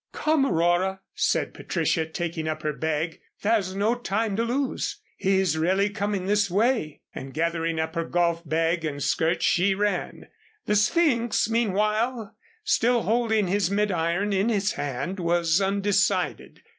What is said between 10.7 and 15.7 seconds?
Sphynx, meanwhile, still holding his mid iron in his hand, was